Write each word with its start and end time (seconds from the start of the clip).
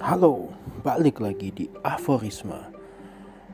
Halo, 0.00 0.48
balik 0.80 1.20
lagi 1.20 1.52
di 1.52 1.68
Aforisma. 1.84 2.72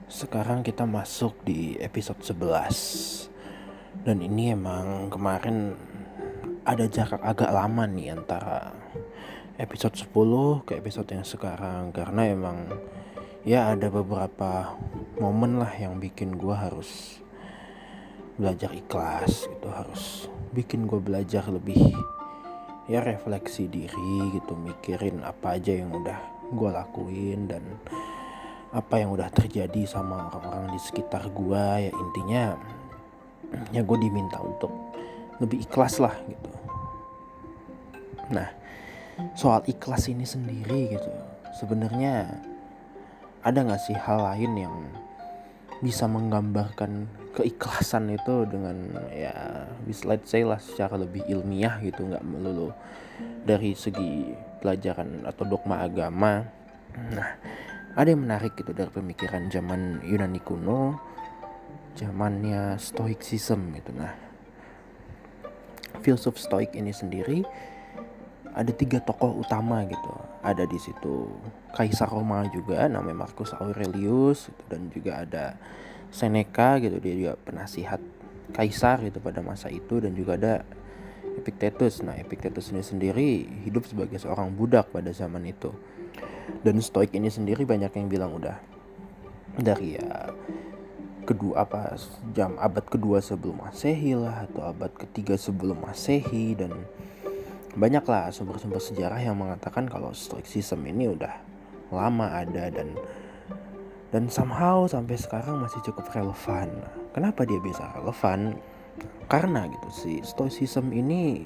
Sekarang 0.07 0.63
kita 0.63 0.87
masuk 0.87 1.43
di 1.43 1.75
episode 1.83 2.23
11. 2.23 4.07
Dan 4.07 4.23
ini 4.23 4.55
emang 4.55 5.11
kemarin 5.11 5.75
ada 6.63 6.87
jarak 6.87 7.19
agak 7.27 7.51
lama 7.51 7.91
nih 7.91 8.15
antara 8.15 8.71
episode 9.59 9.99
10 9.99 10.63
ke 10.63 10.79
episode 10.79 11.11
yang 11.11 11.27
sekarang 11.27 11.91
karena 11.91 12.31
emang 12.31 12.71
ya 13.43 13.75
ada 13.75 13.91
beberapa 13.91 14.79
momen 15.19 15.59
lah 15.59 15.75
yang 15.75 15.99
bikin 15.99 16.39
gue 16.39 16.55
harus 16.55 17.19
belajar 18.39 18.71
ikhlas 18.71 19.51
gitu 19.51 19.67
harus 19.67 20.31
bikin 20.55 20.87
gue 20.87 21.03
belajar 21.03 21.43
lebih 21.51 21.91
ya 22.87 23.03
refleksi 23.03 23.67
diri 23.67 24.31
gitu 24.31 24.55
mikirin 24.55 25.27
apa 25.27 25.59
aja 25.59 25.75
yang 25.75 25.91
udah 25.91 26.36
gue 26.53 26.71
lakuin 26.71 27.51
dan 27.51 27.63
apa 28.75 29.01
yang 29.01 29.15
udah 29.15 29.31
terjadi 29.33 29.89
sama 29.89 30.29
orang-orang 30.29 30.75
di 30.77 30.81
sekitar 30.83 31.27
gue 31.33 31.67
ya 31.89 31.93
intinya 31.95 32.43
ya 33.73 33.81
gue 33.81 33.99
diminta 33.99 34.43
untuk 34.43 34.71
lebih 35.39 35.65
ikhlas 35.65 36.03
lah 36.03 36.15
gitu. 36.27 36.51
Nah 38.33 38.49
soal 39.33 39.65
ikhlas 39.65 40.13
ini 40.13 40.29
sendiri 40.29 40.93
gitu 40.93 41.11
sebenarnya 41.57 42.37
ada 43.41 43.59
nggak 43.65 43.81
sih 43.81 43.97
hal 43.97 44.21
lain 44.21 44.53
yang 44.61 44.77
bisa 45.81 46.09
menggambarkan 46.09 47.09
keikhlasan 47.37 48.13
itu 48.13 48.49
dengan 48.49 48.97
ya 49.13 49.69
let's 50.09 50.33
say 50.33 50.41
lah 50.41 50.57
secara 50.57 50.97
lebih 51.01 51.21
ilmiah 51.29 51.81
gitu 51.85 52.09
nggak 52.09 52.25
melulu 52.25 52.73
dari 53.45 53.77
segi 53.77 54.33
pelajaran 54.67 55.23
atau 55.23 55.47
dogma 55.47 55.87
agama. 55.87 56.43
Nah 57.15 57.31
ada 57.95 58.09
yang 58.11 58.27
menarik 58.27 58.59
gitu 58.59 58.75
dari 58.75 58.91
pemikiran 58.91 59.47
zaman 59.47 60.03
Yunani 60.03 60.43
kuno 60.43 60.99
zamannya 61.95 62.75
stoicism 62.83 63.71
gitu. 63.79 63.95
Nah 63.95 64.11
filsuf 66.03 66.35
stoik 66.43 66.75
ini 66.75 66.91
sendiri 66.91 67.47
ada 68.51 68.75
tiga 68.75 68.99
tokoh 68.99 69.39
utama 69.39 69.87
gitu. 69.87 70.13
Ada 70.43 70.67
di 70.67 70.83
situ 70.83 71.31
kaisar 71.79 72.11
Roma 72.11 72.43
juga 72.51 72.91
namanya 72.91 73.23
Marcus 73.23 73.55
Aurelius 73.55 74.51
gitu, 74.51 74.63
dan 74.67 74.91
juga 74.91 75.23
ada 75.23 75.55
Seneca 76.11 76.83
gitu 76.83 76.99
dia 76.99 77.15
juga 77.15 77.33
penasihat 77.47 78.03
kaisar 78.51 79.03
gitu 79.07 79.23
pada 79.23 79.43
masa 79.47 79.71
itu 79.71 80.03
dan 80.03 80.11
juga 80.15 80.35
ada 80.35 80.55
Epictetus 81.37 82.01
nah 82.03 82.17
Epictetus 82.17 82.73
ini 82.73 82.83
sendiri 82.83 83.45
hidup 83.69 83.85
sebagai 83.87 84.17
seorang 84.17 84.53
budak 84.53 84.91
pada 84.91 85.13
zaman 85.13 85.45
itu 85.47 85.71
dan 86.65 86.81
Stoik 86.81 87.13
ini 87.13 87.29
sendiri 87.29 87.69
banyak 87.69 87.93
yang 87.93 88.09
bilang 88.09 88.33
udah 88.37 88.57
dari 89.57 89.97
ya 89.97 90.33
kedua 91.27 91.67
apa 91.67 91.99
jam 92.33 92.55
abad 92.57 92.87
kedua 92.87 93.19
sebelum 93.19 93.67
masehi 93.67 94.15
lah 94.15 94.47
atau 94.47 94.63
abad 94.71 94.93
ketiga 94.95 95.35
sebelum 95.35 95.83
masehi 95.83 96.55
dan 96.55 96.71
banyaklah 97.75 98.31
sumber-sumber 98.31 98.79
sejarah 98.79 99.19
yang 99.19 99.37
mengatakan 99.37 99.91
kalau 99.91 100.15
stoicism 100.15 100.87
ini 100.87 101.11
udah 101.13 101.35
lama 101.91 102.31
ada 102.31 102.71
dan 102.71 102.95
dan 104.15 104.31
somehow 104.31 104.87
sampai 104.87 105.19
sekarang 105.19 105.59
masih 105.61 105.83
cukup 105.83 106.07
relevan. 106.15 106.71
Kenapa 107.11 107.43
dia 107.43 107.59
bisa 107.59 107.85
relevan? 107.91 108.57
Karena 109.27 109.67
gitu 109.67 109.89
si 109.91 110.13
stoicism 110.23 110.95
ini 110.95 111.43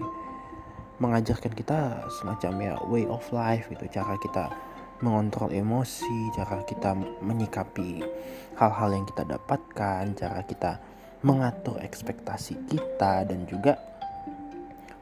mengajarkan 1.00 1.56
kita 1.56 2.04
semacam 2.20 2.52
ya 2.60 2.74
way 2.92 3.04
of 3.08 3.24
life 3.32 3.72
gitu, 3.72 3.88
cara 3.88 4.20
kita 4.20 4.52
mengontrol 5.00 5.48
emosi, 5.48 6.28
cara 6.36 6.60
kita 6.68 6.92
menyikapi 7.24 8.04
hal-hal 8.60 8.90
yang 8.92 9.08
kita 9.08 9.24
dapatkan, 9.24 10.12
cara 10.12 10.44
kita 10.44 10.76
mengatur 11.24 11.80
ekspektasi 11.80 12.68
kita 12.68 13.24
dan 13.24 13.48
juga 13.48 13.80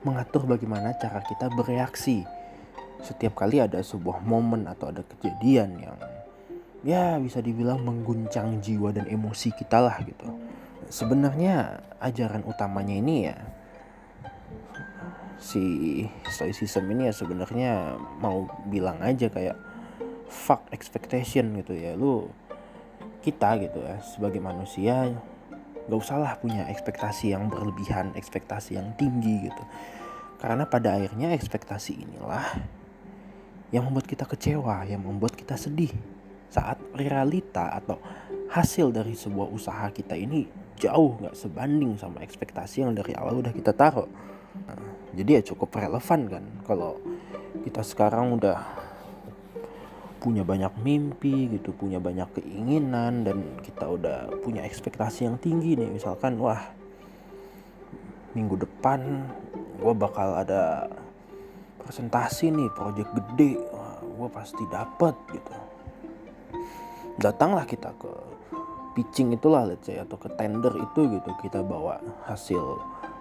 mengatur 0.07 0.47
bagaimana 0.47 0.95
cara 0.95 1.19
kita 1.27 1.51
bereaksi 1.51 2.23
setiap 3.03 3.39
kali 3.39 3.63
ada 3.63 3.83
sebuah 3.83 4.23
momen 4.23 4.67
atau 4.67 4.91
ada 4.91 5.03
kejadian 5.03 5.79
yang 5.79 5.99
ya 6.87 7.19
bisa 7.19 7.43
dibilang 7.43 7.83
mengguncang 7.83 8.63
jiwa 8.63 8.95
dan 8.95 9.07
emosi 9.11 9.51
kita 9.55 9.83
lah 9.83 9.99
gitu. 10.03 10.27
Sebenarnya 10.87 11.83
ajaran 11.99 12.47
utamanya 12.47 12.95
ini 12.95 13.17
ya 13.27 13.37
si 15.39 15.63
stoicism 16.27 16.87
ini 16.91 17.11
ya 17.11 17.15
sebenarnya 17.15 17.95
mau 18.19 18.51
bilang 18.67 18.99
aja 18.99 19.31
kayak 19.31 19.55
fuck 20.27 20.67
expectation 20.75 21.55
gitu 21.63 21.79
ya 21.79 21.95
lu 21.95 22.27
kita 23.23 23.55
gitu 23.63 23.79
ya 23.83 24.03
sebagai 24.03 24.43
manusia 24.43 25.15
gak 25.89 25.99
usah 26.05 26.21
lah 26.21 26.37
punya 26.37 26.69
ekspektasi 26.69 27.33
yang 27.33 27.49
berlebihan, 27.49 28.13
ekspektasi 28.13 28.77
yang 28.77 28.93
tinggi 29.01 29.49
gitu. 29.49 29.65
Karena 30.37 30.69
pada 30.69 31.01
akhirnya 31.01 31.33
ekspektasi 31.33 32.05
inilah 32.05 32.45
yang 33.73 33.89
membuat 33.89 34.05
kita 34.05 34.29
kecewa, 34.29 34.85
yang 34.85 35.01
membuat 35.01 35.33
kita 35.33 35.57
sedih 35.57 35.91
saat 36.49 36.81
realita 36.97 37.77
atau 37.77 38.01
hasil 38.49 38.89
dari 38.89 39.13
sebuah 39.13 39.53
usaha 39.53 39.93
kita 39.93 40.17
ini 40.17 40.49
jauh 40.81 41.21
gak 41.21 41.37
sebanding 41.37 42.01
sama 42.01 42.25
ekspektasi 42.25 42.87
yang 42.87 42.97
dari 42.97 43.13
awal 43.13 43.45
udah 43.45 43.53
kita 43.53 43.77
taruh. 43.77 44.09
Nah, 44.65 44.81
jadi 45.13 45.41
ya 45.41 45.53
cukup 45.53 45.77
relevan 45.77 46.21
kan 46.31 46.45
kalau 46.65 46.97
kita 47.67 47.85
sekarang 47.85 48.41
udah 48.41 48.65
punya 50.19 50.43
banyak 50.43 50.75
mimpi 50.83 51.47
gitu 51.47 51.71
punya 51.71 52.03
banyak 52.03 52.43
keinginan 52.43 53.23
dan 53.23 53.39
kita 53.63 53.87
udah 53.87 54.19
punya 54.43 54.67
ekspektasi 54.67 55.29
yang 55.29 55.37
tinggi 55.39 55.79
nih. 55.79 55.91
Misalkan 55.93 56.41
wah 56.41 56.75
minggu 58.33 58.57
depan 58.59 59.29
gue 59.79 59.95
bakal 59.95 60.43
ada 60.43 60.91
presentasi 61.85 62.51
nih 62.51 62.71
proyek 62.75 63.07
gede. 63.15 63.61
Wah 63.71 64.01
gue 64.03 64.29
pasti 64.33 64.65
dapet 64.73 65.15
gitu 65.31 65.68
datanglah 67.19 67.67
kita 67.67 67.91
ke 67.99 68.11
pitching 68.95 69.35
itulah 69.35 69.67
let's 69.67 69.87
say 69.87 69.99
atau 69.99 70.19
ke 70.19 70.31
tender 70.39 70.75
itu 70.79 71.01
gitu. 71.07 71.31
Kita 71.43 71.67
bawa 71.67 71.99
hasil 72.27 72.63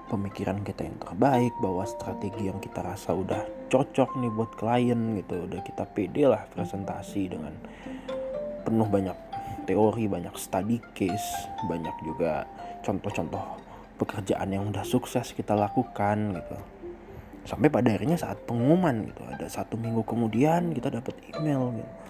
pemikiran 0.08 0.62
kita 0.64 0.86
yang 0.88 0.98
terbaik 1.02 1.54
bahwa 1.60 1.84
strategi 1.84 2.48
yang 2.48 2.62
kita 2.62 2.82
rasa 2.86 3.14
udah 3.14 3.70
cocok 3.70 4.18
nih 4.22 4.32
buat 4.32 4.52
klien 4.58 5.02
gitu. 5.22 5.50
Udah 5.50 5.62
kita 5.66 5.84
pede 5.90 6.30
lah 6.30 6.46
presentasi 6.54 7.34
dengan 7.34 7.54
penuh 8.66 8.88
banyak 8.88 9.18
teori 9.68 10.08
banyak 10.08 10.32
study 10.40 10.80
case 10.96 11.28
banyak 11.68 11.92
juga 12.08 12.48
contoh-contoh 12.88 13.60
pekerjaan 14.00 14.48
yang 14.48 14.64
udah 14.72 14.86
sukses 14.86 15.34
kita 15.34 15.58
lakukan 15.58 16.38
gitu. 16.38 16.58
Sampai 17.48 17.72
pada 17.72 17.96
akhirnya 17.96 18.20
saat 18.20 18.44
pengumuman 18.44 19.08
gitu 19.08 19.24
ada 19.24 19.48
satu 19.48 19.80
minggu 19.80 20.04
kemudian 20.04 20.76
kita 20.76 20.92
dapat 20.92 21.16
email 21.32 21.72
gitu 21.80 22.07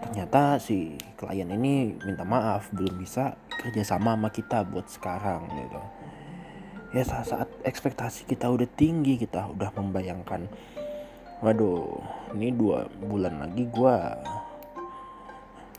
ternyata 0.00 0.56
si 0.56 0.96
klien 1.14 1.48
ini 1.48 1.94
minta 2.00 2.24
maaf 2.24 2.72
belum 2.72 2.96
bisa 2.96 3.36
kerjasama 3.60 4.16
sama 4.16 4.28
kita 4.32 4.64
buat 4.64 4.88
sekarang 4.88 5.46
gitu. 5.52 5.82
Ya 6.90 7.06
saat, 7.06 7.30
saat 7.30 7.48
ekspektasi 7.62 8.26
kita 8.26 8.50
udah 8.50 8.66
tinggi 8.66 9.20
kita 9.20 9.46
udah 9.52 9.70
membayangkan 9.76 10.50
waduh 11.40 12.02
ini 12.36 12.52
dua 12.52 12.90
bulan 13.00 13.40
lagi 13.40 13.64
gue 13.70 13.96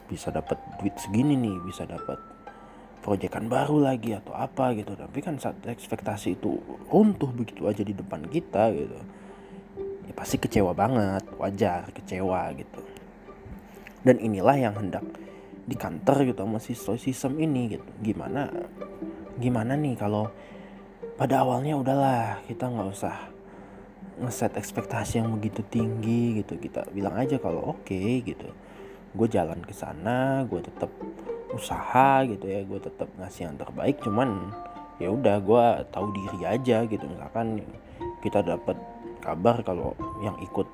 bisa 0.07 0.31
dapat 0.31 0.57
duit 0.79 0.95
segini 0.97 1.35
nih 1.35 1.57
bisa 1.67 1.83
dapat 1.83 2.17
proyekan 3.01 3.49
baru 3.49 3.81
lagi 3.81 4.13
atau 4.13 4.31
apa 4.37 4.71
gitu. 4.77 4.93
Tapi 4.95 5.19
kan 5.19 5.35
saat 5.41 5.59
ekspektasi 5.65 6.39
itu 6.39 6.61
runtuh 6.87 7.33
begitu 7.33 7.67
aja 7.67 7.81
di 7.81 7.91
depan 7.91 8.23
kita 8.29 8.71
gitu 8.71 8.99
ya 10.11 10.13
pasti 10.19 10.35
kecewa 10.35 10.75
banget 10.75 11.23
wajar 11.39 11.87
kecewa 11.95 12.51
gitu 12.59 12.83
dan 14.01 14.17
inilah 14.17 14.57
yang 14.57 14.73
hendak 14.77 15.05
di 15.65 15.77
kantor 15.77 16.25
gitu 16.25 16.41
masih 16.45 16.73
stoicism 16.73 17.37
ini 17.37 17.77
gitu. 17.77 17.85
Gimana 18.01 18.49
gimana 19.37 19.77
nih 19.77 19.95
kalau 19.97 20.29
pada 21.17 21.45
awalnya 21.45 21.77
udahlah 21.77 22.41
kita 22.49 22.65
nggak 22.65 22.89
usah 22.91 23.15
ngeset 24.21 24.57
ekspektasi 24.57 25.21
yang 25.21 25.29
begitu 25.37 25.61
tinggi 25.69 26.41
gitu. 26.41 26.57
Kita 26.57 26.89
bilang 26.89 27.17
aja 27.17 27.37
kalau 27.37 27.77
oke 27.77 27.87
okay, 27.87 28.25
gitu. 28.25 28.49
Gue 29.13 29.27
jalan 29.29 29.61
ke 29.61 29.73
sana 29.75 30.43
gue 30.49 30.61
tetap 30.63 30.89
usaha 31.51 32.23
gitu 32.25 32.47
ya 32.47 32.63
gue 32.63 32.79
tetap 32.81 33.09
ngasih 33.21 33.53
yang 33.53 33.57
terbaik. 33.57 34.01
Cuman 34.01 34.49
ya 34.97 35.13
udah 35.13 35.37
gue 35.41 35.65
tahu 35.93 36.09
diri 36.09 36.39
aja 36.45 36.83
gitu. 36.89 37.05
Misalkan 37.05 37.61
kita 38.25 38.41
dapat 38.41 38.77
kabar 39.21 39.61
kalau 39.61 39.93
yang 40.25 40.33
ikut 40.41 40.65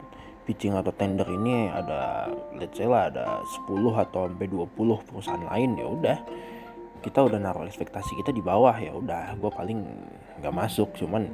pitching 0.48 0.80
atau 0.80 0.96
tender 0.96 1.28
ini 1.28 1.68
ada 1.68 2.32
let's 2.56 2.80
say 2.80 2.88
lah 2.88 3.12
ada 3.12 3.44
10 3.68 3.68
atau 4.08 4.32
sampai 4.32 4.48
20 4.48 4.72
perusahaan 5.04 5.44
lain 5.44 5.76
ya 5.76 5.88
udah. 5.92 6.18
Kita 7.04 7.28
udah 7.28 7.36
naruh 7.38 7.68
ekspektasi 7.68 8.16
kita 8.24 8.32
di 8.32 8.40
bawah 8.40 8.74
ya 8.80 8.96
udah. 8.96 9.36
Gue 9.36 9.52
paling 9.52 9.84
nggak 10.40 10.56
masuk 10.56 10.96
cuman 10.96 11.28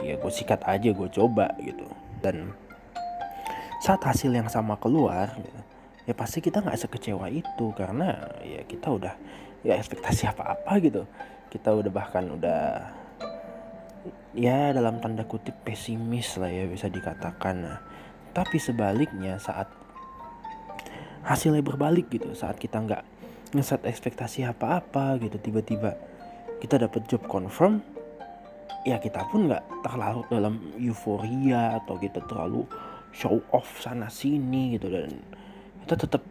ya 0.00 0.16
gue 0.16 0.32
sikat 0.32 0.64
aja 0.64 0.88
gue 0.88 1.08
coba 1.12 1.52
gitu. 1.60 1.84
Dan 2.24 2.56
saat 3.84 4.00
hasil 4.00 4.32
yang 4.32 4.48
sama 4.48 4.80
keluar 4.80 5.36
ya 6.08 6.16
pasti 6.16 6.40
kita 6.40 6.64
nggak 6.64 6.80
sekecewa 6.80 7.28
itu 7.28 7.76
karena 7.76 8.16
ya 8.40 8.64
kita 8.64 8.88
udah 8.88 9.14
ya 9.60 9.76
ekspektasi 9.76 10.32
apa-apa 10.32 10.72
gitu. 10.80 11.04
Kita 11.52 11.76
udah 11.76 11.92
bahkan 11.92 12.24
udah 12.32 12.88
ya 14.32 14.70
dalam 14.70 15.02
tanda 15.02 15.26
kutip 15.26 15.54
pesimis 15.66 16.38
lah 16.40 16.48
ya 16.48 16.64
bisa 16.66 16.86
dikatakan. 16.88 17.56
Nah, 17.60 17.78
tapi 18.30 18.56
sebaliknya 18.62 19.36
saat 19.42 19.68
hasilnya 21.26 21.60
berbalik 21.60 22.08
gitu 22.08 22.32
saat 22.32 22.56
kita 22.56 22.80
nggak 22.80 23.02
ngeset 23.54 23.82
ekspektasi 23.84 24.46
apa-apa 24.46 25.18
gitu 25.20 25.36
tiba-tiba 25.36 25.98
kita 26.62 26.76
dapat 26.76 27.08
job 27.08 27.24
confirm 27.26 27.82
ya 28.84 28.96
kita 28.96 29.28
pun 29.28 29.48
nggak 29.48 29.84
terlalu 29.84 30.24
dalam 30.32 30.54
euforia 30.80 31.76
atau 31.80 32.00
kita 32.00 32.24
terlalu 32.24 32.64
show 33.12 33.42
off 33.52 33.80
sana 33.82 34.08
sini 34.08 34.78
gitu. 34.78 34.88
Dan 34.88 35.20
kita 35.84 35.94
tetap 36.06 36.22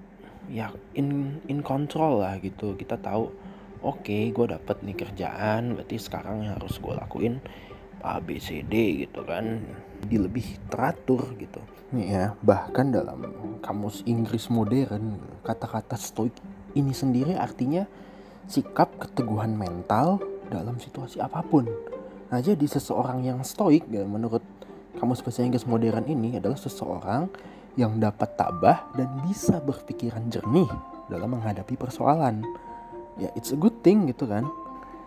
ya 0.49 0.73
in 0.97 1.39
in 1.45 1.61
control 1.61 2.25
lah 2.25 2.37
gitu. 2.41 2.73
Kita 2.73 2.97
tahu 2.97 3.29
oke 3.85 4.05
okay, 4.05 4.33
gue 4.33 4.45
dapet 4.49 4.81
nih 4.81 4.97
kerjaan 4.97 5.77
berarti 5.77 5.97
sekarang 6.01 6.47
yang 6.47 6.57
harus 6.57 6.79
gue 6.81 6.93
lakuin 6.93 7.37
A 8.03 8.19
B 8.23 8.39
C 8.39 8.63
D 8.63 9.05
gitu 9.07 9.23
kan 9.27 9.63
di 9.99 10.15
lebih 10.15 10.45
teratur 10.71 11.35
gitu 11.35 11.59
ya 11.95 12.37
bahkan 12.45 12.93
dalam 12.93 13.25
kamus 13.59 14.05
Inggris 14.07 14.47
modern 14.47 15.19
kata-kata 15.43 15.99
stoik 15.99 16.35
ini 16.77 16.93
sendiri 16.93 17.35
artinya 17.35 17.83
sikap 18.47 18.95
keteguhan 19.01 19.57
mental 19.57 20.21
dalam 20.47 20.79
situasi 20.79 21.19
apa 21.19 21.43
pun 21.43 21.67
nah 22.29 22.39
jadi 22.39 22.61
seseorang 22.61 23.25
yang 23.25 23.41
stoik 23.41 23.89
ya 23.89 24.05
menurut 24.05 24.45
kamus 25.01 25.23
bahasa 25.23 25.41
Inggris 25.41 25.65
modern 25.65 26.05
ini 26.05 26.37
adalah 26.37 26.57
seseorang 26.57 27.29
yang 27.79 27.95
dapat 27.95 28.35
tabah 28.35 28.91
dan 28.97 29.07
bisa 29.23 29.63
berpikiran 29.63 30.27
jernih 30.27 30.67
dalam 31.07 31.39
menghadapi 31.39 31.79
persoalan. 31.79 32.43
Ya, 33.15 33.31
it's 33.39 33.55
a 33.55 33.59
good 33.59 33.79
thing 33.79 34.11
gitu 34.11 34.27
kan. 34.27 34.43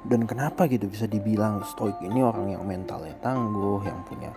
Dan 0.03 0.27
kenapa 0.27 0.67
gitu 0.67 0.91
bisa 0.91 1.07
dibilang 1.07 1.63
stoik 1.63 1.99
ini 2.03 2.23
orang 2.23 2.51
yang 2.51 2.67
mentalnya 2.67 3.15
tangguh, 3.23 3.87
yang 3.87 4.03
punya 4.03 4.35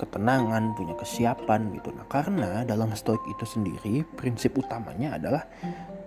ketenangan, 0.00 0.74
punya 0.74 0.96
kesiapan 0.96 1.70
gitu. 1.76 1.92
Nah, 1.92 2.08
karena 2.08 2.64
dalam 2.64 2.90
stoik 2.96 3.20
itu 3.30 3.44
sendiri 3.44 4.02
prinsip 4.16 4.56
utamanya 4.56 5.20
adalah 5.20 5.44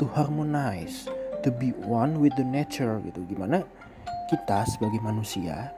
to 0.01 0.09
harmonize, 0.11 1.07
to 1.45 1.53
be 1.53 1.71
one 1.85 2.17
with 2.19 2.33
the 2.35 2.43
nature 2.43 2.99
gitu. 3.05 3.21
Gimana 3.29 3.63
kita 4.27 4.67
sebagai 4.67 4.99
manusia 4.99 5.71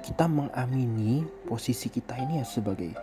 kita 0.00 0.24
mengamini 0.26 1.26
posisi 1.44 1.92
kita 1.92 2.16
ini 2.16 2.40
ya 2.40 2.46
sebagai 2.46 2.96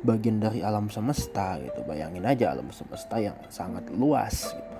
bagian 0.00 0.40
dari 0.40 0.62
alam 0.62 0.88
semesta 0.88 1.58
gitu 1.60 1.84
bayangin 1.84 2.24
aja 2.24 2.54
alam 2.54 2.70
semesta 2.70 3.18
yang 3.18 3.36
sangat 3.50 3.84
luas 3.92 4.54
gitu. 4.54 4.74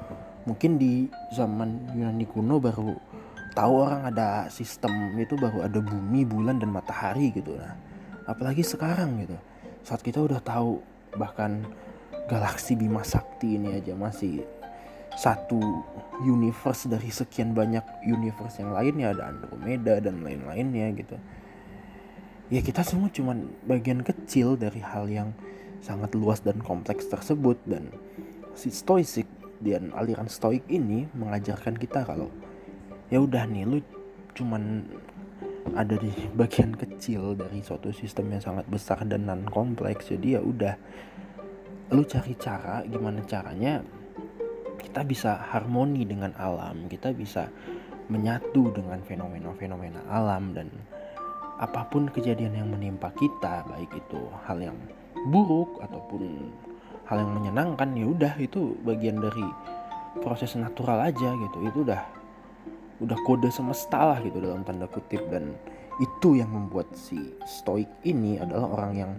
mungkin 0.49 0.81
di 0.81 1.11
zaman 1.35 1.93
Yunani 1.93 2.25
kuno 2.25 2.57
baru 2.63 2.95
tahu 3.59 3.73
orang 3.83 4.07
ada 4.07 4.47
sistem 4.55 5.19
itu 5.19 5.35
baru 5.35 5.67
ada 5.67 5.83
bumi 5.83 6.23
bulan 6.23 6.63
dan 6.63 6.71
matahari 6.71 7.35
gitu. 7.35 7.59
Nah 7.59 7.75
apalagi 8.31 8.63
sekarang 8.63 9.27
gitu. 9.27 9.35
Saat 9.83 10.07
kita 10.07 10.23
udah 10.23 10.39
tahu 10.39 10.79
bahkan 11.19 11.67
galaksi 12.31 12.79
Bima 12.79 13.03
Sakti 13.03 13.59
ini 13.59 13.75
aja 13.75 13.99
masih 13.99 14.47
satu 15.19 15.59
universe 16.23 16.87
dari 16.87 17.11
sekian 17.11 17.51
banyak 17.51 17.83
universe 18.07 18.63
yang 18.63 18.71
lainnya 18.71 19.11
ada 19.11 19.35
Andromeda 19.35 19.99
dan 19.99 20.23
lain-lainnya 20.23 20.95
gitu. 20.95 21.19
Ya 22.55 22.63
kita 22.63 22.87
semua 22.87 23.11
cuma 23.11 23.35
bagian 23.67 24.07
kecil 24.07 24.55
dari 24.55 24.79
hal 24.79 25.11
yang 25.11 25.35
sangat 25.83 26.15
luas 26.15 26.39
dan 26.47 26.63
kompleks 26.63 27.11
tersebut. 27.11 27.59
Dan 27.67 27.91
si 28.55 28.71
stoic 28.71 29.27
dan 29.59 29.91
aliran 29.99 30.31
stoik 30.31 30.63
ini 30.71 31.11
mengajarkan 31.19 31.75
kita 31.75 32.07
kalau 32.07 32.31
ya 33.09 33.19
udah 33.21 33.45
nih 33.49 33.65
lu 33.65 33.79
cuman 34.37 34.85
ada 35.77 35.97
di 36.01 36.09
bagian 36.33 36.73
kecil 36.73 37.37
dari 37.37 37.61
suatu 37.61 37.93
sistem 37.93 38.33
yang 38.33 38.43
sangat 38.43 38.65
besar 38.69 39.05
dan 39.05 39.29
non 39.29 39.45
kompleks. 39.49 40.09
Jadi 40.09 40.37
ya 40.37 40.41
udah 40.41 40.75
lu 41.93 42.05
cari 42.05 42.37
cara 42.37 42.85
gimana 42.85 43.25
caranya 43.25 43.81
kita 44.77 45.05
bisa 45.09 45.41
harmoni 45.41 46.05
dengan 46.05 46.37
alam 46.37 46.85
kita 46.85 47.17
bisa 47.17 47.49
menyatu 48.13 48.69
dengan 48.77 49.01
fenomena-fenomena 49.01 50.05
alam 50.09 50.53
dan 50.53 50.69
apa 51.59 51.89
pun 51.89 52.13
kejadian 52.13 52.55
yang 52.61 52.69
menimpa 52.69 53.09
kita 53.17 53.65
baik 53.67 53.89
itu 53.97 54.21
hal 54.45 54.61
yang 54.61 54.77
buruk 55.33 55.81
ataupun 55.81 56.53
hal 57.09 57.25
yang 57.25 57.33
menyenangkan 57.41 57.89
ya 57.97 58.07
udah 58.07 58.35
itu 58.37 58.77
bagian 58.85 59.19
dari 59.19 59.45
proses 60.21 60.55
natural 60.61 61.03
aja 61.09 61.35
gitu. 61.35 61.59
Itu 61.73 61.89
udah 61.89 62.18
udah 62.99 63.19
kode 63.27 63.51
semesta 63.51 64.15
lah 64.15 64.19
gitu 64.23 64.39
dalam 64.43 64.63
tanda 64.67 64.87
kutip. 64.91 65.23
Dan 65.31 65.55
itu 65.99 66.39
yang 66.39 66.51
membuat 66.51 66.91
si 66.95 67.19
stoik 67.47 67.89
ini 68.07 68.39
adalah 68.39 68.71
orang 68.71 68.93
yang 68.95 69.13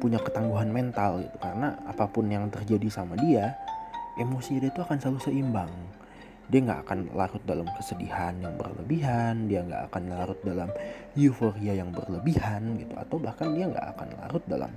punya 0.00 0.20
ketangguhan 0.20 0.72
mental 0.72 1.20
gitu. 1.20 1.36
Karena 1.40 1.76
apa 1.84 2.04
pun 2.08 2.28
yang 2.28 2.48
terjadi 2.48 2.88
sama 2.88 3.16
dia 3.20 3.54
emosi 4.20 4.62
dia 4.62 4.70
itu 4.70 4.80
akan 4.80 4.96
selalu 5.00 5.20
seimbang. 5.22 5.72
Dia 6.44 6.60
nggak 6.60 6.80
akan 6.84 6.98
larut 7.16 7.40
dalam 7.48 7.64
kesedihan 7.72 8.36
yang 8.36 8.60
berlebihan 8.60 9.48
dia 9.48 9.64
nggak 9.64 9.88
akan 9.88 10.02
larut 10.12 10.36
dalam 10.44 10.68
euforia 11.16 11.72
yang 11.72 11.88
berlebihan 11.88 12.76
gitu. 12.76 12.94
Atau 13.00 13.16
bahkan 13.16 13.56
dia 13.56 13.64
nggak 13.64 13.86
akan 13.96 14.08
larut 14.20 14.44
dalam 14.44 14.70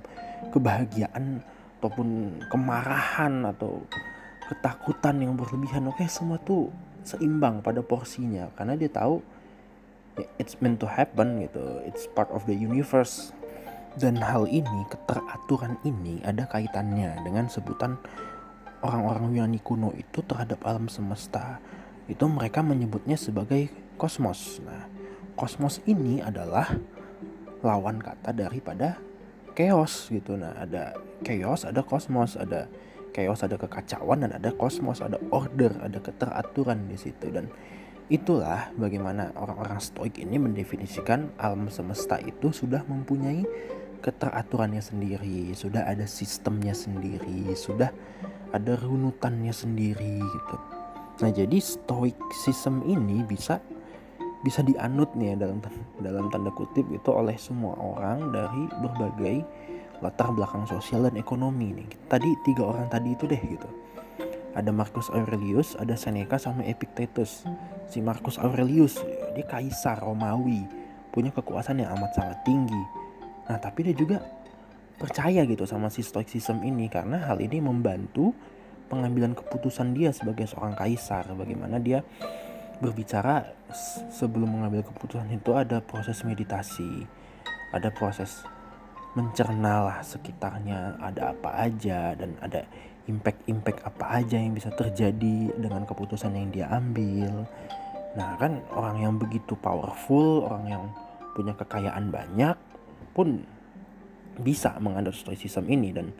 kebahagiaan 0.48 1.44
ataupun 1.78 2.40
kemarahan 2.48 3.52
atau 3.52 3.84
ketakutan 4.48 5.20
yang 5.20 5.36
berlebihan. 5.36 5.86
Oke 5.92 6.08
semua 6.08 6.40
tuh 6.40 6.72
seimbang 7.08 7.64
pada 7.64 7.80
porsinya 7.80 8.52
karena 8.52 8.76
dia 8.76 8.92
tahu 8.92 9.24
it's 10.36 10.60
meant 10.60 10.76
to 10.76 10.84
happen 10.84 11.40
gitu 11.40 11.80
it's 11.88 12.04
part 12.12 12.28
of 12.36 12.44
the 12.44 12.52
universe 12.52 13.32
dan 13.96 14.20
hal 14.20 14.44
ini 14.44 14.84
keteraturan 14.92 15.80
ini 15.88 16.20
ada 16.20 16.44
kaitannya 16.44 17.24
dengan 17.24 17.48
sebutan 17.48 17.96
orang-orang 18.84 19.34
Yunani 19.34 19.60
kuno 19.64 19.90
itu 19.96 20.22
terhadap 20.22 20.62
alam 20.62 20.86
semesta 20.86 21.58
itu 22.08 22.24
mereka 22.24 22.64
menyebutnya 22.64 23.20
sebagai 23.20 23.68
kosmos. 24.00 24.64
Nah, 24.64 24.88
kosmos 25.36 25.84
ini 25.84 26.24
adalah 26.24 26.72
lawan 27.60 28.00
kata 28.00 28.32
daripada 28.32 28.96
chaos 29.52 30.08
gitu. 30.08 30.38
Nah, 30.38 30.56
ada 30.56 30.96
chaos, 31.26 31.68
ada 31.68 31.84
kosmos, 31.84 32.38
ada 32.40 32.70
chaos, 33.12 33.44
ada 33.44 33.56
kekacauan 33.56 34.24
dan 34.26 34.36
ada 34.36 34.50
kosmos, 34.54 35.04
ada 35.04 35.18
order, 35.32 35.72
ada 35.80 35.98
keteraturan 35.98 36.88
di 36.88 36.96
situ 36.96 37.28
dan 37.28 37.48
itulah 38.08 38.72
bagaimana 38.80 39.36
orang-orang 39.36 39.80
stoik 39.80 40.16
ini 40.16 40.40
mendefinisikan 40.40 41.28
alam 41.36 41.68
semesta 41.68 42.16
itu 42.24 42.48
sudah 42.52 42.80
mempunyai 42.88 43.44
keteraturannya 44.00 44.80
sendiri, 44.80 45.52
sudah 45.52 45.84
ada 45.84 46.06
sistemnya 46.08 46.72
sendiri, 46.72 47.52
sudah 47.52 47.90
ada 48.54 48.72
runutannya 48.78 49.52
sendiri 49.52 50.22
gitu. 50.22 50.56
Nah 51.18 51.30
jadi 51.34 51.58
stoicism 51.58 52.86
ini 52.86 53.26
bisa 53.26 53.58
bisa 54.38 54.62
dianut 54.62 55.10
nih 55.18 55.34
ya 55.34 55.50
dalam 55.50 55.58
dalam 55.98 56.30
tanda 56.30 56.54
kutip 56.54 56.86
itu 56.94 57.10
oleh 57.10 57.34
semua 57.34 57.74
orang 57.74 58.30
dari 58.30 58.70
berbagai 58.78 59.36
latar 59.98 60.30
belakang 60.30 60.64
sosial 60.66 61.06
dan 61.06 61.18
ekonomi 61.18 61.74
nih. 61.74 61.88
Tadi 62.06 62.28
tiga 62.46 62.66
orang 62.66 62.86
tadi 62.86 63.14
itu 63.14 63.24
deh 63.26 63.38
gitu. 63.40 63.68
Ada 64.54 64.74
Marcus 64.74 65.10
Aurelius, 65.14 65.78
ada 65.78 65.94
Seneca 65.94 66.40
sama 66.40 66.66
Epictetus. 66.66 67.46
Si 67.86 68.02
Marcus 68.02 68.40
Aurelius 68.40 68.98
dia 69.34 69.46
kaisar 69.46 70.02
Romawi, 70.02 70.66
punya 71.14 71.30
kekuasaan 71.30 71.82
yang 71.82 71.94
amat 71.98 72.16
sangat 72.16 72.38
tinggi. 72.42 72.82
Nah 73.46 73.58
tapi 73.58 73.86
dia 73.86 73.94
juga 73.94 74.18
percaya 74.98 75.46
gitu 75.46 75.62
sama 75.62 75.94
si 75.94 76.02
stoicism 76.02 76.66
ini 76.66 76.90
karena 76.90 77.22
hal 77.30 77.38
ini 77.38 77.62
membantu 77.62 78.34
pengambilan 78.90 79.38
keputusan 79.38 79.94
dia 79.94 80.10
sebagai 80.10 80.50
seorang 80.50 80.74
kaisar 80.74 81.28
bagaimana 81.38 81.78
dia 81.78 82.02
berbicara 82.82 83.46
sebelum 84.10 84.58
mengambil 84.58 84.82
keputusan 84.82 85.30
itu 85.30 85.54
ada 85.54 85.78
proses 85.78 86.26
meditasi 86.26 87.06
ada 87.70 87.94
proses 87.94 88.42
mencerna 89.16 89.88
lah 89.88 89.98
sekitarnya 90.04 91.00
ada 91.00 91.32
apa 91.32 91.50
aja 91.64 92.12
dan 92.12 92.36
ada 92.44 92.64
impact-impact 93.08 93.80
apa 93.88 94.20
aja 94.20 94.36
yang 94.36 94.52
bisa 94.52 94.68
terjadi 94.76 95.52
dengan 95.56 95.88
keputusan 95.88 96.36
yang 96.36 96.48
dia 96.52 96.66
ambil. 96.68 97.48
Nah 98.14 98.36
kan 98.36 98.60
orang 98.76 99.00
yang 99.00 99.14
begitu 99.16 99.56
powerful 99.56 100.44
orang 100.44 100.64
yang 100.68 100.84
punya 101.32 101.56
kekayaan 101.56 102.12
banyak 102.12 102.56
pun 103.16 103.42
bisa 104.38 104.76
menganut 104.78 105.16
stoicism 105.16 105.66
ini 105.66 105.90
dan 105.90 106.12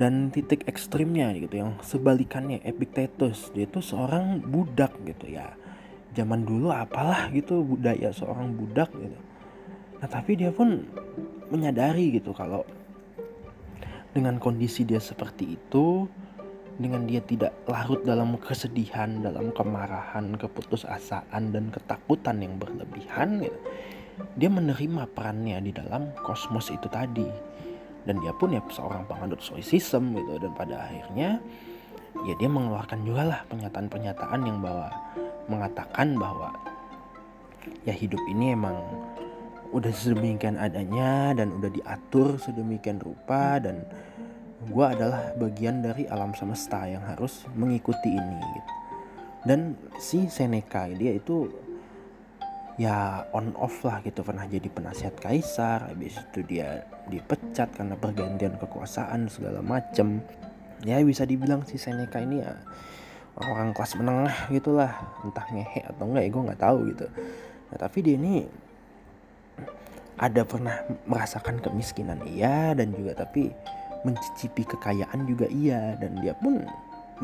dan 0.00 0.32
titik 0.32 0.64
ekstrimnya 0.64 1.34
gitu 1.36 1.60
yang 1.60 1.76
sebalikannya 1.84 2.62
Epictetus 2.64 3.52
dia 3.52 3.68
itu 3.68 3.82
seorang 3.82 4.40
budak 4.40 4.96
gitu 5.04 5.28
ya. 5.28 5.52
Zaman 6.14 6.46
dulu 6.46 6.72
apalah 6.72 7.28
gitu 7.34 7.62
budaya 7.62 8.14
seorang 8.14 8.54
budak 8.54 8.88
gitu. 8.96 9.18
Nah 10.00 10.08
tapi 10.08 10.38
dia 10.38 10.54
pun 10.54 10.88
menyadari 11.50 12.16
gitu 12.16 12.30
kalau 12.32 12.62
dengan 14.10 14.42
kondisi 14.42 14.82
dia 14.82 14.98
seperti 14.98 15.54
itu 15.54 16.06
dengan 16.80 17.04
dia 17.04 17.20
tidak 17.20 17.52
larut 17.68 18.00
dalam 18.08 18.40
kesedihan, 18.40 19.20
dalam 19.20 19.52
kemarahan, 19.52 20.32
keputusasaan 20.40 21.52
dan 21.52 21.68
ketakutan 21.68 22.40
yang 22.40 22.56
berlebihan 22.56 23.44
gitu. 23.44 23.58
Dia 24.40 24.48
menerima 24.48 25.04
perannya 25.12 25.60
di 25.60 25.76
dalam 25.76 26.08
kosmos 26.24 26.72
itu 26.72 26.88
tadi. 26.88 27.28
Dan 28.08 28.16
dia 28.24 28.32
pun 28.32 28.56
ya 28.56 28.64
seorang 28.64 29.04
penganut 29.04 29.44
stoicism 29.44 30.16
gitu 30.16 30.40
dan 30.40 30.56
pada 30.56 30.88
akhirnya 30.88 31.36
ya 32.24 32.34
dia 32.40 32.48
mengeluarkan 32.48 33.04
juga 33.04 33.28
lah 33.28 33.40
pernyataan-pernyataan 33.52 34.40
yang 34.40 34.58
bahwa 34.64 34.88
mengatakan 35.52 36.16
bahwa 36.16 36.48
ya 37.84 37.92
hidup 37.92 38.20
ini 38.32 38.56
emang 38.56 38.80
udah 39.70 39.92
sedemikian 39.94 40.58
adanya 40.58 41.34
dan 41.34 41.54
udah 41.54 41.70
diatur 41.70 42.38
sedemikian 42.42 42.98
rupa 42.98 43.62
dan 43.62 43.86
gue 44.60 44.86
adalah 44.86 45.32
bagian 45.38 45.80
dari 45.80 46.04
alam 46.10 46.36
semesta 46.36 46.84
yang 46.84 47.00
harus 47.06 47.48
mengikuti 47.56 48.12
ini 48.12 48.38
gitu. 48.38 48.72
dan 49.48 49.60
si 49.96 50.28
Seneca 50.28 50.84
dia 50.90 51.16
itu 51.16 51.48
ya 52.80 53.28
on 53.36 53.52
off 53.60 53.84
lah 53.84 54.00
gitu. 54.00 54.24
Pernah 54.24 54.48
jadi 54.48 54.64
penasihat 54.72 55.12
kaisar 55.20 55.92
habis 55.92 56.16
itu 56.16 56.40
dia 56.48 56.88
dipecat 57.12 57.76
karena 57.76 57.92
pergantian 58.00 58.56
kekuasaan 58.56 59.28
segala 59.28 59.60
macem. 59.60 60.24
Ya 60.80 60.96
bisa 61.04 61.28
dibilang 61.28 61.68
si 61.68 61.76
Seneca 61.76 62.24
ini 62.24 62.40
ya 62.40 62.56
orang 63.36 63.76
kelas 63.76 64.00
menengah 64.00 64.36
gitulah 64.48 64.92
entah 65.20 65.44
ngehe 65.52 65.84
atau 65.92 66.08
enggak 66.08 66.24
ya 66.24 66.30
gue 66.32 66.42
nggak 66.48 66.60
tahu 66.60 66.78
gitu. 66.88 67.06
Nah, 67.70 67.78
tapi 67.78 67.98
dia 68.00 68.16
ini 68.16 68.48
ada 70.20 70.44
pernah 70.44 70.84
merasakan 71.08 71.64
kemiskinan 71.64 72.20
iya 72.28 72.76
dan 72.76 72.92
juga 72.92 73.24
tapi 73.24 73.48
mencicipi 74.04 74.68
kekayaan 74.68 75.24
juga 75.24 75.48
iya 75.48 75.96
dan 75.96 76.20
dia 76.20 76.36
pun 76.36 76.60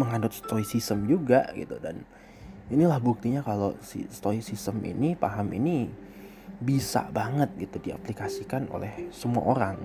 menganut 0.00 0.32
stoicism 0.32 1.04
juga 1.04 1.44
gitu. 1.52 1.76
Dan 1.76 2.00
inilah 2.72 2.96
buktinya 2.96 3.44
kalau 3.44 3.76
si 3.84 4.08
stoicism 4.08 4.80
ini 4.80 5.12
paham 5.12 5.52
ini 5.52 5.92
bisa 6.56 7.04
banget 7.12 7.52
gitu 7.60 7.92
diaplikasikan 7.92 8.72
oleh 8.72 9.12
semua 9.12 9.44
orang 9.44 9.76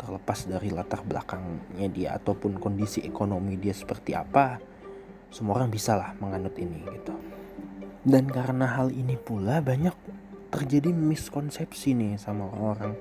terlepas 0.00 0.48
dari 0.48 0.72
latar 0.72 1.04
belakangnya 1.04 1.88
dia 1.92 2.10
ataupun 2.16 2.56
kondisi 2.56 3.04
ekonomi 3.04 3.56
dia 3.60 3.72
seperti 3.72 4.16
apa 4.16 4.60
semua 5.28 5.60
orang 5.60 5.68
bisa 5.68 5.92
lah 5.92 6.16
menganut 6.16 6.56
ini 6.56 6.80
gitu. 6.88 7.12
Dan 8.06 8.30
karena 8.30 8.70
hal 8.80 8.94
ini 8.94 9.18
pula 9.18 9.60
banyak 9.60 9.92
terjadi 10.56 10.88
miskonsepsi 10.96 11.92
nih 11.92 12.16
sama 12.16 12.48
orang-orang 12.48 12.96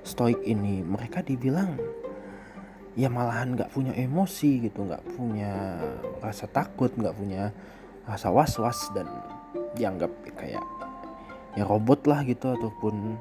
stoik 0.00 0.40
ini. 0.48 0.80
Mereka 0.80 1.20
dibilang 1.20 1.76
ya 2.96 3.12
malahan 3.12 3.52
nggak 3.52 3.74
punya 3.74 3.92
emosi 3.92 4.70
gitu 4.70 4.86
nggak 4.88 5.04
punya 5.18 5.82
rasa 6.22 6.46
takut 6.46 6.94
nggak 6.94 7.12
punya 7.18 7.50
rasa 8.06 8.30
was 8.30 8.54
was 8.56 8.78
dan 8.94 9.10
dianggap 9.74 10.14
kayak 10.38 10.62
ya 11.58 11.66
robot 11.66 12.06
lah 12.06 12.22
gitu 12.22 12.54
ataupun 12.54 13.18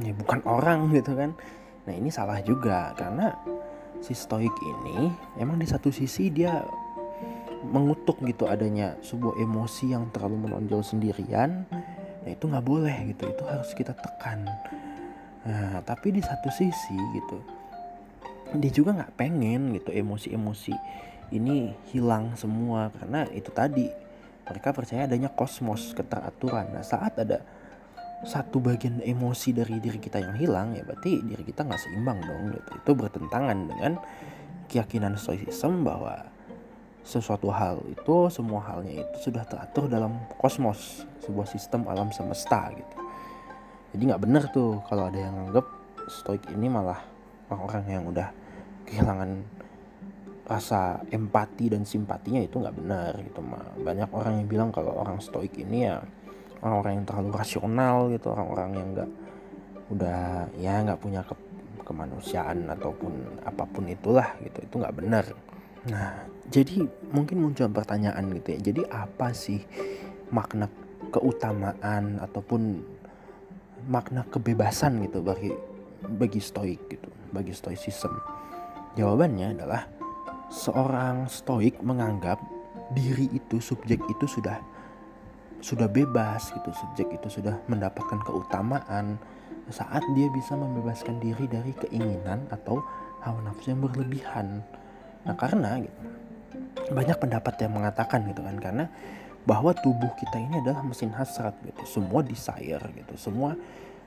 ya 0.00 0.16
bukan 0.16 0.40
orang 0.48 0.88
gitu 0.96 1.12
kan. 1.12 1.36
Nah 1.84 1.92
ini 1.92 2.08
salah 2.08 2.40
juga 2.40 2.96
karena 2.96 3.36
si 4.00 4.16
stoik 4.16 4.52
ini 4.64 5.12
emang 5.36 5.60
di 5.60 5.68
satu 5.68 5.92
sisi 5.92 6.32
dia 6.32 6.64
mengutuk 7.66 8.22
gitu 8.22 8.46
adanya 8.46 8.94
sebuah 9.02 9.40
emosi 9.40 9.92
yang 9.96 10.08
terlalu 10.12 10.48
menonjol 10.48 10.84
sendirian 10.84 11.66
nah 12.26 12.34
itu 12.34 12.50
nggak 12.50 12.66
boleh 12.66 13.14
gitu. 13.14 13.30
Itu 13.30 13.46
harus 13.46 13.70
kita 13.70 13.94
tekan. 13.94 14.50
Nah 15.46 15.78
tapi 15.86 16.10
di 16.10 16.18
satu 16.18 16.50
sisi 16.50 16.98
gitu 17.14 17.38
dia 18.58 18.70
juga 18.70 18.94
nggak 18.94 19.18
pengen 19.18 19.74
gitu 19.74 19.94
emosi-emosi 19.94 20.74
ini 21.30 21.70
hilang 21.94 22.34
semua. 22.34 22.90
Karena 22.90 23.30
itu 23.30 23.54
tadi 23.54 23.86
mereka 24.42 24.74
percaya 24.74 25.06
adanya 25.06 25.30
kosmos 25.30 25.94
keteraturan. 25.94 26.74
Nah 26.74 26.82
saat 26.82 27.14
ada 27.22 27.46
satu 28.26 28.58
bagian 28.58 28.98
emosi 29.06 29.54
dari 29.54 29.78
diri 29.78 30.02
kita 30.02 30.18
yang 30.18 30.34
hilang 30.34 30.74
ya 30.74 30.82
berarti 30.82 31.22
diri 31.22 31.46
kita 31.46 31.62
nggak 31.62 31.78
seimbang 31.78 32.18
dong 32.26 32.50
gitu. 32.50 32.70
Itu 32.82 32.90
bertentangan 32.98 33.58
dengan 33.70 33.92
keyakinan 34.66 35.14
stoicism 35.14 35.86
bahwa 35.86 36.26
sesuatu 37.06 37.54
hal 37.54 37.78
itu 37.86 38.26
semua 38.34 38.66
halnya 38.66 39.06
itu 39.06 39.30
sudah 39.30 39.46
teratur 39.46 39.86
dalam 39.86 40.18
kosmos 40.42 41.06
sebuah 41.22 41.46
sistem 41.46 41.86
alam 41.86 42.10
semesta 42.10 42.66
gitu. 42.74 42.96
Jadi 43.94 44.02
nggak 44.10 44.22
benar 44.26 44.42
tuh 44.50 44.82
kalau 44.90 45.06
ada 45.06 45.14
yang 45.14 45.48
anggap 45.48 45.70
stoik 46.10 46.42
ini 46.50 46.66
malah 46.66 46.98
orang-orang 47.46 47.84
yang 47.86 48.04
udah 48.10 48.28
kehilangan 48.90 49.30
rasa 50.46 51.02
empati 51.10 51.70
dan 51.70 51.86
simpatinya 51.86 52.42
itu 52.42 52.58
nggak 52.58 52.76
benar 52.78 53.18
gitu 53.22 53.42
mah 53.42 53.74
banyak 53.82 54.10
orang 54.14 54.42
yang 54.42 54.46
bilang 54.46 54.70
kalau 54.70 54.94
orang 54.94 55.18
stoik 55.18 55.50
ini 55.58 55.90
ya 55.90 55.98
orang-orang 56.62 57.02
yang 57.02 57.06
terlalu 57.06 57.30
rasional 57.34 57.96
gitu 58.10 58.30
orang-orang 58.30 58.70
yang 58.74 58.88
nggak 58.94 59.10
udah 59.94 60.22
ya 60.58 60.74
nggak 60.82 60.98
punya 61.02 61.22
ke 61.22 61.34
kemanusiaan 61.86 62.66
ataupun 62.66 63.42
apa 63.46 63.62
pun 63.62 63.86
itulah 63.86 64.34
gitu. 64.42 64.58
Itu 64.66 64.74
nggak 64.82 64.96
benar 64.98 65.24
nah 65.86 66.35
jadi 66.46 66.86
mungkin 67.10 67.42
muncul 67.42 67.66
pertanyaan 67.70 68.30
gitu 68.38 68.54
ya. 68.54 68.58
Jadi 68.70 68.82
apa 68.86 69.34
sih 69.34 69.58
makna 70.30 70.70
keutamaan 71.10 72.22
ataupun 72.22 72.82
makna 73.86 74.26
kebebasan 74.30 75.02
gitu 75.06 75.22
bagi 75.22 75.50
bagi 76.06 76.38
stoik 76.38 76.86
gitu 76.86 77.10
bagi 77.34 77.50
stoicism? 77.50 78.14
Jawabannya 78.94 79.58
adalah 79.58 79.82
seorang 80.48 81.26
stoik 81.26 81.82
menganggap 81.82 82.38
diri 82.94 83.26
itu 83.34 83.58
subjek 83.58 83.98
itu 84.06 84.26
sudah 84.30 84.62
sudah 85.58 85.90
bebas 85.90 86.54
gitu. 86.54 86.70
Subjek 86.70 87.10
itu 87.10 87.42
sudah 87.42 87.58
mendapatkan 87.66 88.22
keutamaan 88.22 89.18
saat 89.66 90.02
dia 90.14 90.30
bisa 90.30 90.54
membebaskan 90.54 91.18
diri 91.18 91.50
dari 91.50 91.74
keinginan 91.74 92.46
atau 92.54 92.78
hawa 93.26 93.42
nafsu 93.42 93.74
yang 93.74 93.82
berlebihan. 93.82 94.62
Nah 95.26 95.34
karena 95.34 95.82
gitu, 95.82 96.00
banyak 96.90 97.18
pendapat 97.18 97.54
yang 97.62 97.72
mengatakan 97.74 98.26
gitu 98.30 98.42
kan 98.42 98.56
karena 98.58 98.84
bahwa 99.46 99.70
tubuh 99.74 100.10
kita 100.18 100.42
ini 100.42 100.58
adalah 100.62 100.82
mesin 100.82 101.14
hasrat 101.14 101.54
gitu. 101.62 101.82
Semua 101.86 102.20
desire 102.22 102.82
gitu 102.94 103.14
semua 103.14 103.54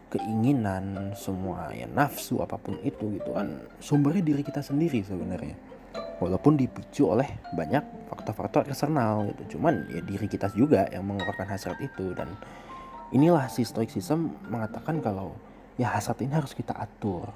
keinginan 0.10 1.14
semua 1.14 1.70
ya 1.70 1.86
nafsu 1.86 2.42
apa 2.42 2.58
pun 2.58 2.82
itu 2.82 3.14
gitu 3.22 3.30
kan 3.38 3.62
sumbernya 3.78 4.26
diri 4.26 4.42
kita 4.44 4.60
sendiri 4.60 5.04
sebenarnya. 5.04 5.56
Walaupun 6.20 6.60
dipicu 6.60 7.08
oleh 7.08 7.40
banyak 7.56 8.12
faktor-faktor 8.12 8.68
eksternal 8.68 9.32
gitu 9.32 9.56
cuman 9.56 9.88
ya 9.88 10.04
diri 10.04 10.28
kita 10.28 10.52
juga 10.52 10.86
yang 10.92 11.08
mengeluarkan 11.08 11.48
hasrat 11.48 11.80
itu. 11.80 12.12
Dan 12.12 12.36
inilah 13.16 13.48
si 13.48 13.64
stoicism 13.64 14.36
mengatakan 14.52 15.00
kalau 15.00 15.32
ya 15.80 15.96
hasrat 15.96 16.20
ini 16.20 16.36
harus 16.36 16.52
kita 16.52 16.76
atur 16.76 17.32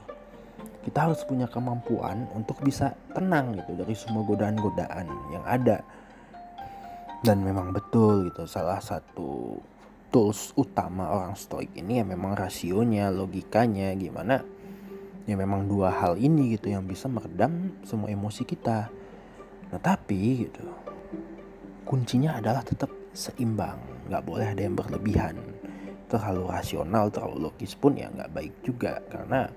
kita 0.84 1.10
harus 1.10 1.24
punya 1.24 1.48
kemampuan 1.48 2.28
untuk 2.36 2.60
bisa 2.60 2.92
tenang 3.16 3.56
gitu 3.56 3.72
dari 3.80 3.96
semua 3.96 4.22
godaan-godaan 4.28 5.08
yang 5.32 5.44
ada 5.48 5.80
dan 7.24 7.40
memang 7.40 7.72
betul 7.72 8.28
gitu 8.28 8.44
salah 8.44 8.84
satu 8.84 9.56
tools 10.12 10.52
utama 10.60 11.10
orang 11.10 11.34
stoik 11.34 11.74
ini 11.74 11.98
ya 11.98 12.06
memang 12.06 12.38
rasionya, 12.38 13.10
logikanya 13.10 13.96
gimana 13.98 14.44
ya 15.24 15.40
memang 15.40 15.66
dua 15.72 15.90
hal 15.90 16.20
ini 16.20 16.60
gitu 16.60 16.70
yang 16.70 16.84
bisa 16.84 17.08
meredam 17.08 17.74
semua 17.88 18.12
emosi 18.12 18.44
kita. 18.44 18.92
Nah 19.72 19.80
tapi 19.80 20.46
gitu 20.46 20.68
kuncinya 21.88 22.38
adalah 22.38 22.62
tetap 22.62 22.92
seimbang, 23.16 23.80
nggak 24.12 24.24
boleh 24.28 24.48
ada 24.52 24.62
yang 24.62 24.76
berlebihan. 24.76 25.40
Terlalu 26.12 26.44
rasional, 26.46 27.10
terlalu 27.10 27.50
logis 27.50 27.74
pun 27.74 27.98
ya 27.98 28.12
nggak 28.12 28.32
baik 28.36 28.54
juga 28.62 29.02
karena 29.10 29.50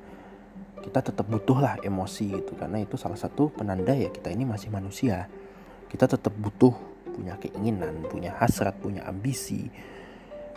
kita 0.87 1.11
tetap 1.11 1.27
butuh 1.27 1.59
lah 1.59 1.75
emosi 1.83 2.39
gitu. 2.39 2.55
Karena 2.55 2.79
itu 2.79 2.95
salah 2.95 3.19
satu 3.19 3.51
penanda 3.51 3.91
ya 3.91 4.07
kita 4.07 4.31
ini 4.31 4.47
masih 4.47 4.71
manusia. 4.71 5.27
Kita 5.91 6.07
tetap 6.07 6.31
butuh 6.39 6.73
punya 7.11 7.35
keinginan, 7.43 8.07
punya 8.07 8.37
hasrat, 8.39 8.79
punya 8.79 9.03
ambisi, 9.09 9.67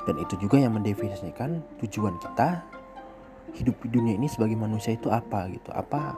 dan 0.05 0.19
itu 0.21 0.37
juga 0.37 0.61
yang 0.61 0.75
mendefinisikan 0.77 1.63
tujuan 1.81 2.19
kita 2.21 2.61
hidup 3.57 3.81
di 3.81 3.89
dunia 3.89 4.13
ini 4.19 4.29
sebagai 4.29 4.59
manusia 4.59 4.93
itu 4.93 5.09
apa 5.09 5.49
gitu. 5.49 5.71
Apa 5.73 6.13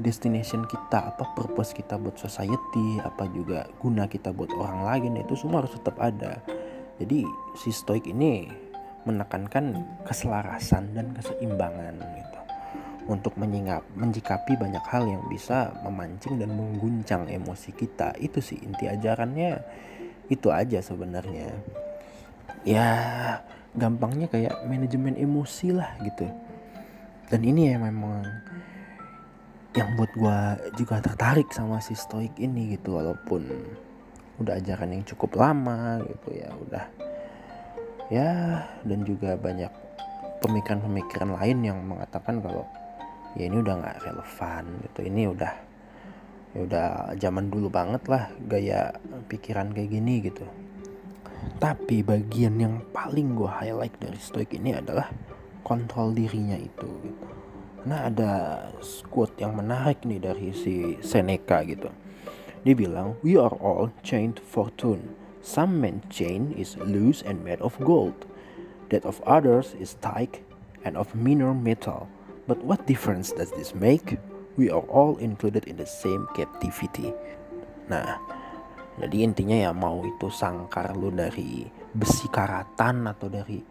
destination 0.00 0.64
kita 0.64 1.12
apa 1.12 1.36
purpose 1.36 1.76
kita 1.76 2.00
buat 2.00 2.16
society 2.16 3.04
apa 3.04 3.28
juga 3.28 3.68
guna 3.76 4.08
kita 4.08 4.32
buat 4.32 4.48
orang 4.56 4.88
lain 4.88 5.20
itu 5.20 5.36
semua 5.36 5.60
harus 5.60 5.76
tetap 5.76 6.00
ada. 6.00 6.40
Jadi 6.96 7.24
si 7.56 7.72
stoik 7.72 8.08
ini 8.08 8.48
menekankan 9.04 9.80
keselarasan 10.04 10.92
dan 10.92 11.16
keseimbangan 11.16 11.96
gitu 11.96 12.39
untuk 13.08 13.36
menyingap, 13.40 13.86
menyikapi 13.96 14.58
banyak 14.58 14.84
hal 14.88 15.08
yang 15.08 15.24
bisa 15.32 15.72
memancing 15.86 16.36
dan 16.36 16.52
mengguncang 16.52 17.28
emosi 17.30 17.72
kita. 17.72 18.16
Itu 18.20 18.44
sih 18.44 18.60
inti 18.60 18.90
ajarannya. 18.90 19.62
Itu 20.28 20.52
aja 20.52 20.82
sebenarnya. 20.84 21.54
Ya 22.66 22.88
gampangnya 23.72 24.26
kayak 24.26 24.66
manajemen 24.66 25.16
emosi 25.16 25.72
lah 25.72 25.96
gitu. 26.02 26.26
Dan 27.30 27.40
ini 27.46 27.70
ya 27.70 27.78
memang 27.78 28.26
yang 29.70 29.94
buat 29.94 30.10
gue 30.18 30.38
juga 30.82 30.98
tertarik 30.98 31.46
sama 31.54 31.78
si 31.78 31.94
stoik 31.94 32.34
ini 32.42 32.74
gitu 32.74 32.98
walaupun 32.98 33.46
udah 34.42 34.58
ajaran 34.58 34.98
yang 34.98 35.06
cukup 35.06 35.38
lama 35.38 36.02
gitu 36.02 36.28
ya 36.34 36.50
udah. 36.58 36.86
Ya 38.10 38.30
dan 38.82 39.06
juga 39.06 39.38
banyak 39.38 39.70
pemikiran-pemikiran 40.42 41.30
lain 41.38 41.58
yang 41.62 41.78
mengatakan 41.86 42.42
kalau 42.42 42.66
ya 43.38 43.46
ini 43.46 43.56
udah 43.62 43.74
nggak 43.78 43.98
relevan 44.06 44.64
gitu. 44.88 45.00
Ini 45.06 45.22
udah 45.30 45.52
ya 46.50 46.60
udah 46.66 46.88
zaman 47.14 47.46
dulu 47.46 47.70
banget 47.70 48.02
lah 48.10 48.26
gaya 48.42 48.98
pikiran 49.30 49.70
kayak 49.70 49.90
gini 49.90 50.14
gitu. 50.24 50.46
Tapi 51.56 52.04
bagian 52.04 52.60
yang 52.60 52.84
paling 52.92 53.38
gue 53.38 53.48
highlight 53.48 53.96
dari 53.96 54.18
stoik 54.20 54.52
ini 54.56 54.76
adalah 54.76 55.08
kontrol 55.62 56.12
dirinya 56.12 56.58
itu 56.58 56.88
gitu. 57.06 57.26
Nah 57.86 58.12
ada 58.12 58.32
quote 59.08 59.40
yang 59.40 59.56
menarik 59.56 60.04
nih 60.04 60.20
dari 60.20 60.52
si 60.52 61.00
Seneca 61.00 61.64
gitu. 61.64 61.88
Dia 62.60 62.74
bilang 62.76 63.16
we 63.24 63.40
are 63.40 63.54
all 63.62 63.88
chained 64.04 64.42
fortune. 64.42 65.16
Some 65.40 65.80
men 65.80 66.04
chain 66.12 66.52
is 66.52 66.76
loose 66.76 67.24
and 67.24 67.40
made 67.40 67.64
of 67.64 67.78
gold. 67.80 68.28
That 68.92 69.08
of 69.08 69.24
others 69.24 69.72
is 69.78 69.96
tight 70.02 70.44
and 70.84 70.98
of 70.98 71.16
meaner 71.16 71.56
metal 71.56 72.10
but 72.50 72.58
what 72.66 72.82
difference 72.90 73.30
does 73.30 73.54
this 73.54 73.78
make? 73.78 74.18
We 74.58 74.74
are 74.74 74.82
all 74.90 75.22
included 75.22 75.70
in 75.70 75.78
the 75.78 75.86
same 75.86 76.26
captivity. 76.34 77.14
Nah, 77.86 78.18
jadi 78.98 79.22
intinya 79.22 79.54
ya 79.54 79.70
mau 79.70 80.02
itu 80.02 80.26
sangkar 80.26 80.98
lu 80.98 81.14
dari 81.14 81.62
besi 81.94 82.26
karatan 82.26 83.06
atau 83.06 83.30
dari 83.30 83.62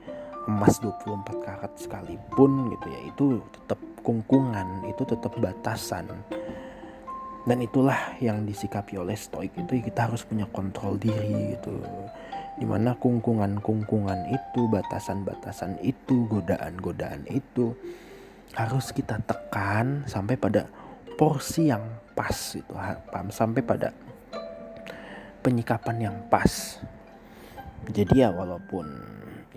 emas 0.47 0.79
24 0.79 1.43
karat 1.43 1.75
sekalipun 1.75 2.71
gitu 2.71 2.87
ya 2.87 3.01
itu 3.11 3.25
tetap 3.51 3.79
kungkungan 3.99 4.87
itu 4.87 5.03
tetap 5.03 5.35
batasan. 5.35 6.07
Dan 7.43 7.59
itulah 7.59 8.15
yang 8.23 8.47
disikapi 8.47 8.95
oleh 8.95 9.19
stoik 9.19 9.59
itu 9.59 9.83
kita 9.83 10.07
harus 10.07 10.23
punya 10.23 10.47
kontrol 10.47 10.95
diri 10.95 11.59
gitu. 11.59 11.83
Di 12.55 12.63
mana 12.63 12.95
kungkungan-kungkungan 12.95 14.31
itu 14.31 14.71
batasan-batasan 14.71 15.83
itu 15.83 16.31
godaan-godaan 16.31 17.27
itu 17.27 17.75
harus 18.57 18.89
kita 18.95 19.21
tekan 19.21 20.05
sampai 20.09 20.39
pada 20.39 20.65
porsi 21.19 21.69
yang 21.69 21.83
pas 22.17 22.35
itu 22.55 22.73
sampai 23.29 23.61
pada 23.61 23.93
penyikapan 25.39 26.11
yang 26.11 26.17
pas. 26.27 26.81
Jadi 27.89 28.21
ya 28.21 28.29
walaupun 28.29 28.85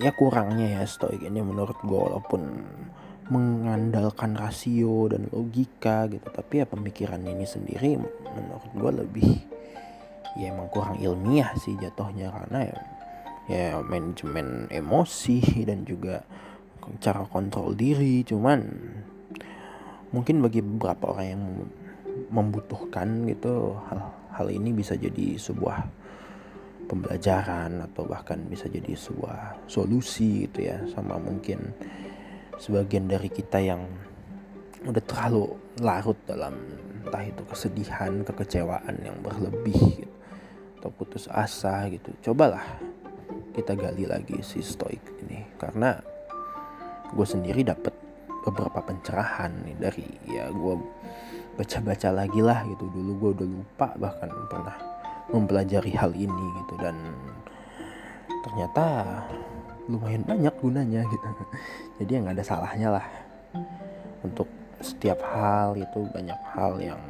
ya 0.00 0.14
kurangnya 0.16 0.80
ya 0.80 0.82
stoik 0.88 1.20
ini 1.20 1.44
menurut 1.44 1.76
gue 1.84 1.98
walaupun 1.98 2.42
mengandalkan 3.28 4.34
rasio 4.34 5.08
dan 5.12 5.28
logika 5.30 6.08
gitu 6.08 6.26
tapi 6.32 6.64
ya 6.64 6.66
pemikiran 6.66 7.22
ini 7.22 7.46
sendiri 7.46 8.00
menurut 8.00 8.72
gue 8.72 8.92
lebih 9.04 9.30
ya 10.36 10.50
emang 10.50 10.72
kurang 10.72 10.96
ilmiah 10.98 11.52
sih 11.60 11.76
jatuhnya 11.76 12.32
karena 12.32 12.60
ya 12.66 12.78
ya 13.50 13.66
manajemen 13.84 14.70
emosi 14.72 15.42
dan 15.68 15.84
juga 15.84 16.24
cara 16.98 17.24
kontrol 17.30 17.74
diri 17.78 18.26
cuman 18.26 18.60
mungkin 20.12 20.44
bagi 20.44 20.60
beberapa 20.60 21.14
orang 21.16 21.26
yang 21.26 21.44
membutuhkan 22.28 23.24
gitu 23.30 23.78
hal 23.88 24.12
hal 24.32 24.46
ini 24.52 24.72
bisa 24.76 24.96
jadi 24.98 25.40
sebuah 25.40 25.88
pembelajaran 26.90 27.80
atau 27.88 28.04
bahkan 28.04 28.42
bisa 28.50 28.68
jadi 28.68 28.92
sebuah 28.92 29.64
solusi 29.64 30.44
gitu 30.48 30.68
ya 30.68 30.84
sama 30.92 31.16
mungkin 31.16 31.72
sebagian 32.60 33.08
dari 33.08 33.32
kita 33.32 33.58
yang 33.62 33.88
udah 34.82 35.02
terlalu 35.06 35.56
larut 35.80 36.18
dalam 36.28 36.58
entah 37.02 37.22
itu 37.22 37.42
kesedihan 37.48 38.22
kekecewaan 38.26 38.98
yang 39.02 39.16
berlebih 39.22 40.04
gitu, 40.04 40.16
atau 40.78 40.90
putus 40.94 41.26
asa 41.30 41.86
gitu. 41.90 42.10
Cobalah 42.22 42.62
kita 43.54 43.74
gali 43.78 44.06
lagi 44.06 44.38
si 44.42 44.60
stoik 44.60 45.02
ini 45.26 45.44
karena 45.56 46.11
gue 47.12 47.26
sendiri 47.28 47.60
dapat 47.62 47.92
beberapa 48.42 48.82
pencerahan 48.82 49.52
nih 49.62 49.76
dari 49.78 50.08
ya 50.26 50.50
gue 50.50 50.74
baca-baca 51.56 52.08
lagi 52.10 52.40
lah 52.40 52.64
gitu. 52.66 52.88
Dulu 52.90 53.10
gue 53.20 53.30
udah 53.40 53.48
lupa 53.48 53.88
bahkan 54.00 54.28
pernah 54.48 54.76
mempelajari 55.30 55.92
hal 55.94 56.12
ini 56.16 56.44
gitu. 56.64 56.74
Dan 56.80 56.96
ternyata 58.42 58.84
lumayan 59.86 60.24
banyak 60.26 60.54
gunanya 60.58 61.02
gitu. 61.06 61.26
Jadi 62.02 62.10
yang 62.18 62.26
ada 62.32 62.42
salahnya 62.42 62.88
lah 62.98 63.06
untuk 64.24 64.48
setiap 64.82 65.20
hal 65.22 65.78
itu. 65.78 66.00
Banyak 66.10 66.40
hal 66.56 66.80
yang 66.82 67.00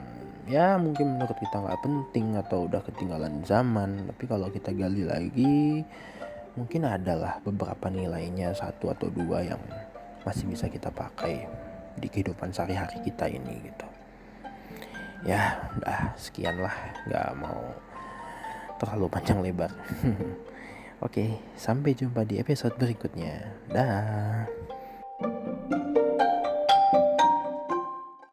ya 0.51 0.75
mungkin 0.75 1.17
menurut 1.17 1.39
kita 1.39 1.63
nggak 1.63 1.81
penting 1.87 2.37
atau 2.37 2.69
udah 2.69 2.83
ketinggalan 2.85 3.41
zaman. 3.47 4.11
Tapi 4.11 4.25
kalau 4.29 4.51
kita 4.51 4.75
gali 4.75 5.07
lagi 5.07 5.87
mungkin 6.53 6.85
adalah 6.85 7.41
beberapa 7.41 7.89
nilainya 7.89 8.53
satu 8.53 8.93
atau 8.93 9.09
dua 9.09 9.41
yang 9.41 9.63
masih 10.23 10.47
bisa 10.49 10.67
kita 10.71 10.89
pakai 10.91 11.47
di 11.99 12.09
kehidupan 12.09 12.51
sehari-hari 12.55 13.03
kita 13.05 13.29
ini 13.29 13.55
gitu. 13.69 13.89
Ya 15.23 15.71
udah 15.79 16.15
sekian 16.19 16.59
lah 16.59 16.75
nggak 17.07 17.29
mau 17.39 17.63
terlalu 18.83 19.07
panjang 19.07 19.39
lebar. 19.39 19.71
Oke 21.07 21.39
sampai 21.59 21.95
jumpa 21.95 22.27
di 22.27 22.39
episode 22.39 22.75
berikutnya. 22.79 23.55
Dah 23.71 24.47